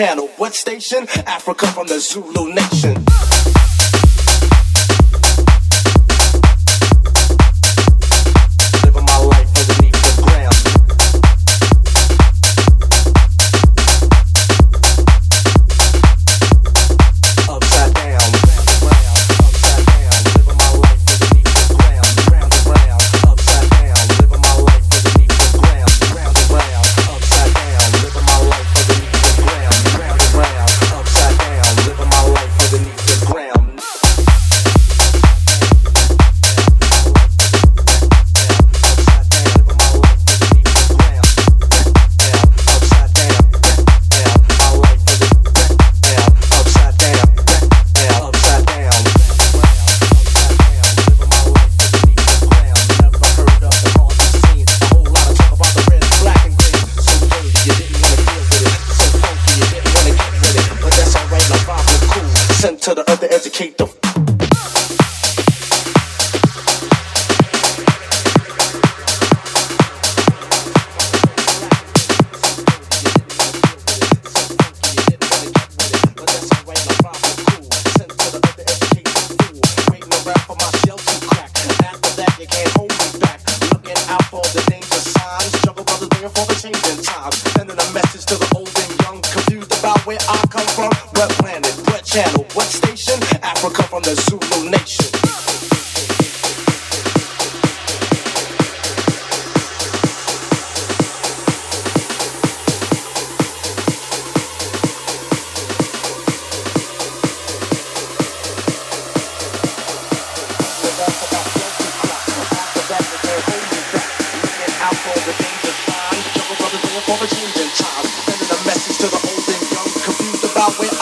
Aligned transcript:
channel. 0.00 0.28
What 0.38 0.54
station? 0.54 1.06
Africa 1.26 1.66
from 1.66 1.86
the 1.88 2.00
Zulu 2.00 2.49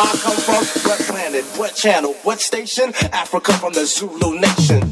I 0.00 0.16
come 0.22 0.36
from? 0.36 0.64
What 0.88 1.00
planet? 1.00 1.44
What 1.58 1.74
channel? 1.74 2.14
What 2.22 2.40
station? 2.40 2.92
Africa 3.12 3.52
from 3.54 3.72
the 3.72 3.84
Zulu 3.84 4.38
nation. 4.38 4.87